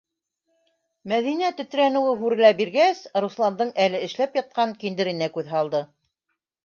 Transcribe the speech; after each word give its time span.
Мәҙинә, 1.11 1.51
тетрәнеүе 1.59 2.15
һүрелә 2.23 2.51
биргәс, 2.61 3.03
Русландың 3.25 3.75
әле 3.87 4.01
эшләп 4.07 4.41
ятҡан 4.41 4.75
киндеренә 4.85 5.29
күҙ 5.37 5.53
һалды. 5.57 5.83